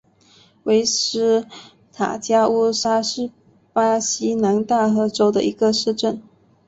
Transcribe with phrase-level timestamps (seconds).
[0.63, 1.45] 维斯
[1.93, 3.29] 塔加乌沙是
[3.71, 6.23] 巴西南大河州的一个市镇。